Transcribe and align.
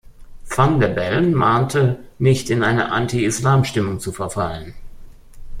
Van 0.49 0.79
der 0.79 0.87
Bellen 0.87 1.31
mahnte, 1.35 1.99
nicht 2.17 2.49
in 2.49 2.63
eine 2.63 2.91
Anti-Islam-Stimmung 2.91 3.99
zu 3.99 4.11
verfallen. 4.11 4.73